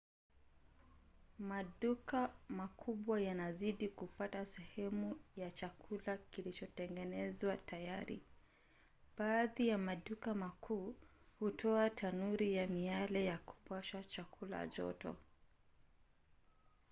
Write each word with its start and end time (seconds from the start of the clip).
maduka 1.39 2.29
makubwa 2.49 3.21
yanazidi 3.21 3.87
kupata 3.87 4.45
seehemu 4.45 5.19
ya 5.37 5.51
chakula 5.51 6.17
kilichotengenezwa 6.17 7.57
tayari. 7.57 8.21
baadhi 9.17 9.67
ya 9.67 9.77
maduka 9.77 10.33
makuu 10.33 10.95
hutoa 11.39 11.89
tanuri 11.89 12.53
ya 12.53 12.67
miale 12.67 13.25
ya 13.25 13.37
kupasha 13.37 14.03
chakula 14.03 14.67
joto 14.67 15.15